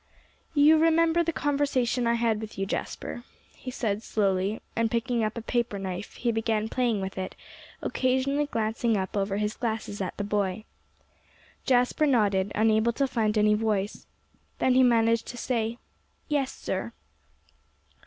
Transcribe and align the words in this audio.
"You 0.55 0.79
remember 0.79 1.21
the 1.23 1.31
conversation 1.31 2.07
I 2.07 2.15
had 2.15 2.41
with 2.41 2.57
you, 2.57 2.65
Jasper," 2.65 3.23
he 3.53 3.69
said 3.69 4.01
slowly; 4.01 4.59
and 4.75 4.89
picking 4.89 5.23
up 5.23 5.37
a 5.37 5.43
paper 5.43 5.77
knife 5.77 6.13
he 6.15 6.31
began 6.31 6.69
playing 6.69 7.01
with 7.01 7.19
it, 7.19 7.35
occasionally 7.83 8.47
glancing 8.47 8.97
up 8.97 9.15
over 9.15 9.37
his 9.37 9.53
glasses 9.55 10.01
at 10.01 10.17
the 10.17 10.23
boy. 10.23 10.63
Jasper 11.67 12.07
nodded, 12.07 12.51
unable 12.55 12.93
to 12.93 13.05
find 13.05 13.37
any 13.37 13.53
voice. 13.53 14.07
Then 14.57 14.73
he 14.73 14.81
managed 14.81 15.27
to 15.27 15.37
say, 15.37 15.77
"Yes, 16.27 16.51
sir." 16.51 16.93